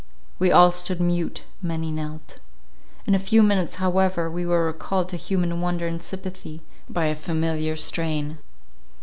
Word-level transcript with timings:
We 0.39 0.51
all 0.51 0.71
stood 0.71 0.99
mute; 0.99 1.43
many 1.61 1.91
knelt. 1.91 2.39
In 3.05 3.13
a 3.13 3.19
few 3.19 3.43
minutes 3.43 3.75
however, 3.75 4.31
we 4.31 4.47
were 4.47 4.65
recalled 4.65 5.09
to 5.09 5.15
human 5.15 5.61
wonder 5.61 5.85
and 5.85 6.01
sympathy 6.01 6.63
by 6.89 7.05
a 7.05 7.13
familiar 7.15 7.75
strain. 7.75 8.39